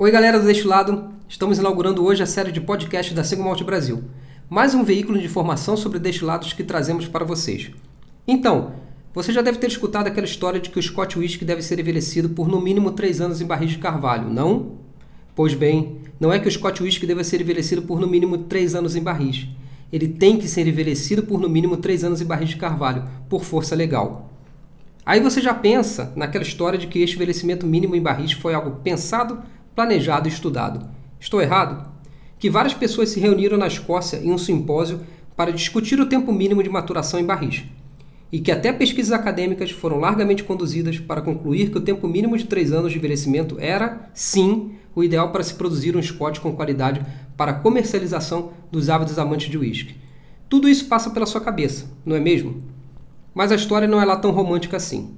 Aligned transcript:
Oi, 0.00 0.12
galera 0.12 0.38
do 0.38 0.46
Deste 0.46 0.64
Lado. 0.64 1.10
Estamos 1.28 1.58
inaugurando 1.58 2.04
hoje 2.04 2.22
a 2.22 2.26
série 2.26 2.52
de 2.52 2.60
podcast 2.60 3.12
da 3.12 3.24
Single 3.24 3.46
Malt 3.46 3.64
Brasil. 3.64 4.04
Mais 4.48 4.72
um 4.72 4.84
veículo 4.84 5.18
de 5.18 5.24
informação 5.24 5.76
sobre 5.76 5.98
destilados 5.98 6.52
que 6.52 6.62
trazemos 6.62 7.08
para 7.08 7.24
vocês. 7.24 7.72
Então, 8.24 8.74
você 9.12 9.32
já 9.32 9.42
deve 9.42 9.58
ter 9.58 9.66
escutado 9.66 10.06
aquela 10.06 10.24
história 10.24 10.60
de 10.60 10.70
que 10.70 10.78
o 10.78 10.82
Scotch 10.82 11.16
Whisky 11.16 11.44
deve 11.44 11.62
ser 11.62 11.80
envelhecido 11.80 12.28
por 12.28 12.46
no 12.46 12.60
mínimo 12.60 12.92
3 12.92 13.20
anos 13.22 13.40
em 13.40 13.44
barris 13.44 13.72
de 13.72 13.78
carvalho, 13.78 14.30
não? 14.30 14.74
Pois 15.34 15.52
bem, 15.54 15.96
não 16.20 16.32
é 16.32 16.38
que 16.38 16.46
o 16.46 16.52
Scotch 16.52 16.80
Whisky 16.80 17.04
deva 17.04 17.24
ser 17.24 17.40
envelhecido 17.40 17.82
por 17.82 17.98
no 17.98 18.06
mínimo 18.06 18.38
3 18.38 18.76
anos 18.76 18.94
em 18.94 19.02
barris. 19.02 19.48
Ele 19.92 20.06
tem 20.06 20.38
que 20.38 20.46
ser 20.46 20.68
envelhecido 20.68 21.24
por 21.24 21.40
no 21.40 21.48
mínimo 21.48 21.76
3 21.76 22.04
anos 22.04 22.20
em 22.20 22.24
barris 22.24 22.50
de 22.50 22.56
carvalho, 22.56 23.02
por 23.28 23.42
força 23.42 23.74
legal. 23.74 24.30
Aí 25.04 25.20
você 25.20 25.40
já 25.40 25.54
pensa 25.54 26.12
naquela 26.14 26.44
história 26.44 26.78
de 26.78 26.86
que 26.86 27.00
este 27.00 27.16
envelhecimento 27.16 27.66
mínimo 27.66 27.96
em 27.96 28.00
barris 28.00 28.30
foi 28.30 28.54
algo 28.54 28.78
pensado, 28.84 29.42
planejado 29.78 30.26
e 30.26 30.32
estudado. 30.32 30.84
Estou 31.20 31.40
errado? 31.40 31.88
Que 32.36 32.50
várias 32.50 32.74
pessoas 32.74 33.10
se 33.10 33.20
reuniram 33.20 33.56
na 33.56 33.68
Escócia 33.68 34.16
em 34.16 34.32
um 34.32 34.36
simpósio 34.36 35.02
para 35.36 35.52
discutir 35.52 36.00
o 36.00 36.06
tempo 36.06 36.32
mínimo 36.32 36.64
de 36.64 36.68
maturação 36.68 37.20
em 37.20 37.24
barris. 37.24 37.62
E 38.32 38.40
que 38.40 38.50
até 38.50 38.72
pesquisas 38.72 39.12
acadêmicas 39.12 39.70
foram 39.70 40.00
largamente 40.00 40.42
conduzidas 40.42 40.98
para 40.98 41.22
concluir 41.22 41.70
que 41.70 41.78
o 41.78 41.80
tempo 41.80 42.08
mínimo 42.08 42.36
de 42.36 42.46
3 42.46 42.72
anos 42.72 42.90
de 42.90 42.98
envelhecimento 42.98 43.56
era, 43.60 44.10
sim, 44.12 44.72
o 44.96 45.04
ideal 45.04 45.30
para 45.30 45.44
se 45.44 45.54
produzir 45.54 45.96
um 45.96 46.02
Scotch 46.02 46.40
com 46.40 46.56
qualidade 46.56 47.00
para 47.36 47.52
comercialização 47.52 48.50
dos 48.72 48.90
ávidos 48.90 49.16
amantes 49.16 49.48
de 49.48 49.56
uísque. 49.56 49.94
Tudo 50.48 50.68
isso 50.68 50.86
passa 50.86 51.10
pela 51.10 51.24
sua 51.24 51.40
cabeça, 51.40 51.86
não 52.04 52.16
é 52.16 52.20
mesmo? 52.20 52.64
Mas 53.32 53.52
a 53.52 53.54
história 53.54 53.86
não 53.86 54.02
é 54.02 54.04
lá 54.04 54.16
tão 54.16 54.32
romântica 54.32 54.76
assim. 54.76 55.14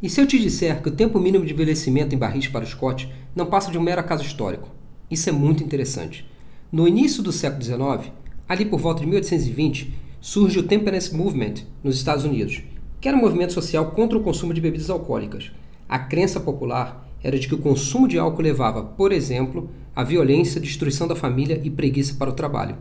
E 0.00 0.08
se 0.08 0.20
eu 0.20 0.26
te 0.28 0.38
disser 0.38 0.80
que 0.80 0.90
o 0.90 0.92
tempo 0.92 1.18
mínimo 1.18 1.44
de 1.44 1.52
envelhecimento 1.52 2.14
em 2.14 2.18
barris 2.18 2.46
para 2.46 2.64
o 2.64 2.68
Scott 2.68 3.10
não 3.36 3.44
passa 3.44 3.70
de 3.70 3.76
um 3.76 3.82
mero 3.82 4.00
acaso 4.00 4.24
histórico? 4.24 4.70
Isso 5.10 5.28
é 5.28 5.32
muito 5.32 5.62
interessante. 5.62 6.26
No 6.72 6.88
início 6.88 7.22
do 7.22 7.30
século 7.30 7.62
XIX, 7.62 8.10
ali 8.48 8.64
por 8.64 8.80
volta 8.80 9.00
de 9.00 9.06
1820, 9.06 9.94
surge 10.22 10.58
o 10.58 10.62
Temperance 10.62 11.14
Movement 11.14 11.56
nos 11.84 11.96
Estados 11.96 12.24
Unidos, 12.24 12.62
que 12.98 13.06
era 13.06 13.16
um 13.16 13.20
movimento 13.20 13.52
social 13.52 13.90
contra 13.90 14.16
o 14.16 14.22
consumo 14.22 14.54
de 14.54 14.60
bebidas 14.60 14.88
alcoólicas. 14.88 15.52
A 15.86 15.98
crença 15.98 16.40
popular 16.40 17.06
era 17.22 17.38
de 17.38 17.46
que 17.46 17.54
o 17.54 17.58
consumo 17.58 18.08
de 18.08 18.18
álcool 18.18 18.40
levava, 18.40 18.82
por 18.82 19.12
exemplo, 19.12 19.68
à 19.94 20.02
violência, 20.02 20.60
destruição 20.60 21.06
da 21.06 21.14
família 21.14 21.60
e 21.62 21.68
preguiça 21.68 22.14
para 22.14 22.30
o 22.30 22.34
trabalho. 22.34 22.76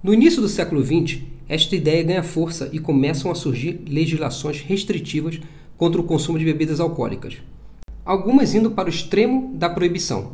No 0.00 0.14
início 0.14 0.40
do 0.40 0.48
século 0.48 0.84
XX, 0.84 1.20
esta 1.48 1.74
ideia 1.74 2.04
ganha 2.04 2.22
força 2.22 2.70
e 2.72 2.78
começam 2.78 3.30
a 3.30 3.34
surgir 3.34 3.80
legislações 3.88 4.60
restritivas 4.60 5.40
contra 5.76 6.00
o 6.00 6.04
consumo 6.04 6.38
de 6.38 6.44
bebidas 6.44 6.78
alcoólicas, 6.78 7.38
algumas 8.04 8.54
indo 8.54 8.70
para 8.70 8.86
o 8.86 8.90
extremo 8.90 9.52
da 9.54 9.68
proibição. 9.68 10.32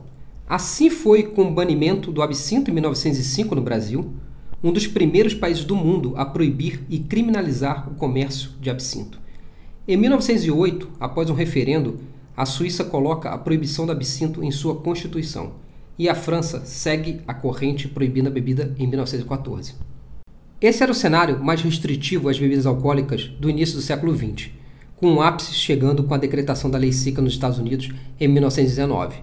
Assim 0.48 0.90
foi 0.90 1.22
com 1.22 1.42
o 1.42 1.54
banimento 1.54 2.10
do 2.10 2.22
absinto 2.22 2.70
em 2.70 2.74
1905 2.74 3.54
no 3.54 3.62
Brasil, 3.62 4.12
um 4.62 4.72
dos 4.72 4.86
primeiros 4.86 5.32
países 5.32 5.64
do 5.64 5.76
mundo 5.76 6.14
a 6.16 6.24
proibir 6.24 6.82
e 6.91 6.98
criminalizar 6.98 7.88
o 7.88 7.94
comércio 7.94 8.50
de 8.60 8.68
absinto. 8.68 9.20
Em 9.86 9.96
1908, 9.96 10.88
após 10.98 11.30
um 11.30 11.34
referendo, 11.34 12.00
a 12.36 12.44
Suíça 12.44 12.84
coloca 12.84 13.30
a 13.30 13.38
proibição 13.38 13.86
do 13.86 13.92
absinto 13.92 14.42
em 14.42 14.50
sua 14.50 14.74
constituição 14.74 15.52
e 15.98 16.08
a 16.08 16.14
França 16.14 16.64
segue 16.64 17.20
a 17.26 17.34
corrente 17.34 17.86
proibindo 17.86 18.28
a 18.28 18.30
bebida 18.30 18.74
em 18.78 18.86
1914. 18.86 19.74
Esse 20.60 20.82
era 20.82 20.92
o 20.92 20.94
cenário 20.94 21.42
mais 21.42 21.62
restritivo 21.62 22.28
às 22.28 22.38
bebidas 22.38 22.66
alcoólicas 22.66 23.30
do 23.38 23.48
início 23.48 23.76
do 23.76 23.82
século 23.82 24.14
XX, 24.14 24.50
com 25.00 25.06
um 25.06 25.22
ápice 25.22 25.54
chegando 25.54 26.04
com 26.04 26.12
a 26.12 26.18
decretação 26.18 26.70
da 26.70 26.76
lei 26.76 26.92
seca 26.92 27.22
nos 27.22 27.32
Estados 27.32 27.58
Unidos 27.58 27.88
em 28.20 28.28
1919. 28.28 29.16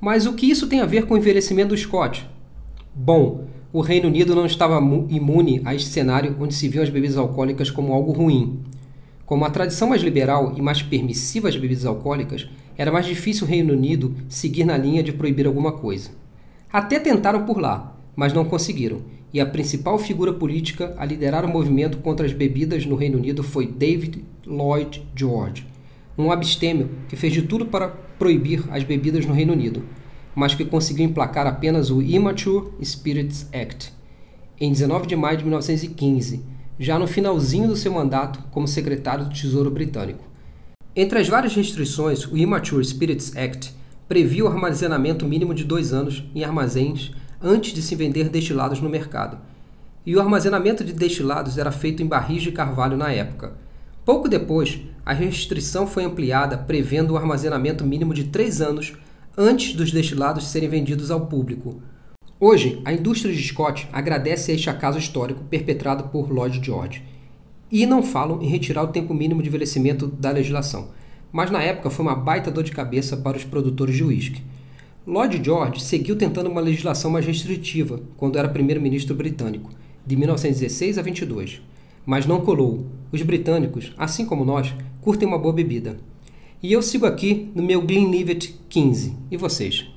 Mas 0.00 0.24
o 0.24 0.34
que 0.34 0.48
isso 0.48 0.68
tem 0.68 0.80
a 0.80 0.86
ver 0.86 1.04
com 1.04 1.14
o 1.14 1.18
envelhecimento 1.18 1.70
do 1.70 1.76
Scott? 1.76 2.30
Bom, 2.94 3.44
o 3.72 3.80
Reino 3.80 4.06
Unido 4.06 4.36
não 4.36 4.46
estava 4.46 4.76
imune 5.08 5.60
a 5.64 5.74
este 5.74 5.88
cenário 5.88 6.36
onde 6.40 6.54
se 6.54 6.68
viam 6.68 6.84
as 6.84 6.90
bebidas 6.90 7.16
alcoólicas 7.16 7.72
como 7.72 7.92
algo 7.92 8.12
ruim. 8.12 8.60
Como 9.26 9.44
a 9.44 9.50
tradição 9.50 9.88
mais 9.88 10.00
liberal 10.00 10.54
e 10.56 10.62
mais 10.62 10.80
permissiva 10.80 11.48
às 11.48 11.56
bebidas 11.56 11.86
alcoólicas, 11.86 12.48
era 12.78 12.92
mais 12.92 13.04
difícil 13.04 13.46
o 13.46 13.50
Reino 13.50 13.72
Unido 13.72 14.14
seguir 14.28 14.64
na 14.64 14.76
linha 14.76 15.02
de 15.02 15.12
proibir 15.12 15.44
alguma 15.44 15.72
coisa. 15.72 16.10
Até 16.72 17.00
tentaram 17.00 17.44
por 17.44 17.60
lá, 17.60 17.96
mas 18.14 18.32
não 18.32 18.44
conseguiram, 18.44 19.02
e 19.32 19.40
a 19.40 19.46
principal 19.46 19.98
figura 19.98 20.32
política 20.32 20.94
a 20.98 21.04
liderar 21.04 21.44
o 21.44 21.48
movimento 21.48 21.98
contra 21.98 22.26
as 22.26 22.32
bebidas 22.32 22.84
no 22.84 22.96
Reino 22.96 23.18
Unido 23.18 23.42
foi 23.42 23.66
David 23.66 24.24
Lloyd 24.46 25.02
George, 25.14 25.66
um 26.18 26.32
abstêmio 26.32 26.90
que 27.08 27.16
fez 27.16 27.32
de 27.32 27.42
tudo 27.42 27.66
para 27.66 27.88
proibir 27.88 28.64
as 28.70 28.84
bebidas 28.84 29.24
no 29.24 29.32
Reino 29.32 29.52
Unido, 29.52 29.84
mas 30.34 30.54
que 30.54 30.64
conseguiu 30.64 31.04
emplacar 31.04 31.46
apenas 31.46 31.90
o 31.90 32.02
Immature 32.02 32.70
Spirits 32.82 33.48
Act 33.52 33.92
em 34.60 34.70
19 34.70 35.06
de 35.06 35.16
maio 35.16 35.38
de 35.38 35.44
1915, 35.44 36.44
já 36.78 36.98
no 36.98 37.06
finalzinho 37.06 37.68
do 37.68 37.76
seu 37.76 37.90
mandato 37.92 38.44
como 38.50 38.68
secretário 38.68 39.24
do 39.24 39.32
Tesouro 39.32 39.70
Britânico. 39.70 40.22
Entre 40.94 41.18
as 41.18 41.28
várias 41.28 41.54
restrições, 41.54 42.26
o 42.26 42.36
Immature 42.36 42.84
Spirits 42.84 43.34
Act 43.36 43.72
previa 44.06 44.44
o 44.44 44.48
armazenamento 44.48 45.24
mínimo 45.24 45.54
de 45.54 45.64
dois 45.64 45.94
anos 45.94 46.22
em 46.34 46.44
armazéns 46.44 47.12
antes 47.42 47.72
de 47.72 47.82
se 47.82 47.94
vender 47.94 48.28
destilados 48.28 48.80
no 48.80 48.88
mercado. 48.88 49.38
E 50.04 50.14
o 50.16 50.20
armazenamento 50.20 50.84
de 50.84 50.92
destilados 50.92 51.58
era 51.58 51.70
feito 51.70 52.02
em 52.02 52.06
barris 52.06 52.42
de 52.42 52.52
carvalho 52.52 52.96
na 52.96 53.12
época. 53.12 53.54
Pouco 54.04 54.28
depois, 54.28 54.80
a 55.04 55.12
restrição 55.12 55.86
foi 55.86 56.04
ampliada, 56.04 56.58
prevendo 56.58 57.12
o 57.12 57.16
armazenamento 57.16 57.84
mínimo 57.84 58.14
de 58.14 58.24
três 58.24 58.60
anos 58.60 58.94
antes 59.36 59.74
dos 59.74 59.92
destilados 59.92 60.48
serem 60.48 60.68
vendidos 60.68 61.10
ao 61.10 61.26
público. 61.26 61.80
Hoje, 62.38 62.80
a 62.84 62.92
indústria 62.92 63.34
de 63.34 63.42
Scott 63.42 63.88
agradece 63.92 64.50
a 64.50 64.54
este 64.54 64.70
acaso 64.70 64.98
histórico 64.98 65.44
perpetrado 65.44 66.04
por 66.04 66.30
Lloyd 66.30 66.64
George 66.64 67.02
e 67.70 67.86
não 67.86 68.02
falam 68.02 68.42
em 68.42 68.48
retirar 68.48 68.82
o 68.82 68.88
tempo 68.88 69.14
mínimo 69.14 69.42
de 69.42 69.48
envelhecimento 69.48 70.06
da 70.06 70.30
legislação. 70.30 70.88
Mas 71.30 71.50
na 71.50 71.62
época 71.62 71.90
foi 71.90 72.04
uma 72.04 72.14
baita 72.14 72.50
dor 72.50 72.64
de 72.64 72.72
cabeça 72.72 73.16
para 73.16 73.36
os 73.36 73.44
produtores 73.44 73.94
de 73.94 74.02
uísque. 74.02 74.42
Lloyd 75.06 75.42
George 75.42 75.82
seguiu 75.82 76.14
tentando 76.14 76.50
uma 76.50 76.60
legislação 76.60 77.10
mais 77.10 77.24
restritiva 77.24 78.02
quando 78.18 78.38
era 78.38 78.48
primeiro-ministro 78.48 79.14
britânico, 79.14 79.70
de 80.06 80.14
1916 80.14 80.98
a 80.98 81.02
22. 81.02 81.62
Mas 82.04 82.26
não 82.26 82.42
colou. 82.42 82.84
Os 83.10 83.22
britânicos, 83.22 83.92
assim 83.96 84.26
como 84.26 84.44
nós, 84.44 84.74
curtem 85.00 85.26
uma 85.26 85.38
boa 85.38 85.54
bebida. 85.54 85.96
E 86.62 86.70
eu 86.70 86.82
sigo 86.82 87.06
aqui 87.06 87.50
no 87.54 87.62
meu 87.62 87.80
Glenlivet 87.80 88.54
15. 88.68 89.16
E 89.30 89.36
vocês? 89.38 89.90